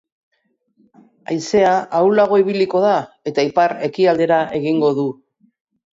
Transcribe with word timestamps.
Haizea 1.33 1.75
ahulago 1.99 2.39
ibiliko 2.43 2.81
da 2.89 2.95
eta 3.33 3.47
ipar-ekialdera 3.53 4.41
egingo 4.61 4.95
du. 5.03 5.07